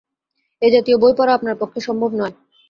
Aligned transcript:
এ 0.61 0.67
জাতীয় 0.71 0.97
বই 0.99 1.13
পড়া 1.17 1.33
আপনার 1.35 1.55
পক্ষে 1.61 1.79
সম্ভব 1.87 2.11
নয়। 2.13 2.35